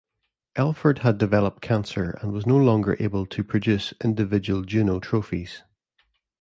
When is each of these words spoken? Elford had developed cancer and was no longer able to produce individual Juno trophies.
Elford 0.55 0.97
had 1.03 1.19
developed 1.19 1.61
cancer 1.61 2.17
and 2.23 2.31
was 2.33 2.47
no 2.47 2.57
longer 2.57 2.97
able 2.99 3.27
to 3.27 3.43
produce 3.43 3.93
individual 4.03 4.63
Juno 4.63 4.99
trophies. 4.99 5.61